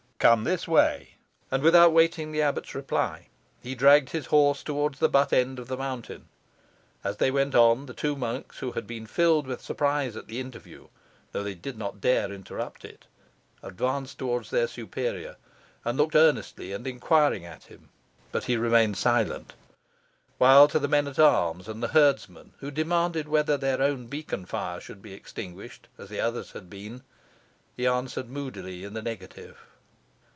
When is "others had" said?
26.19-26.69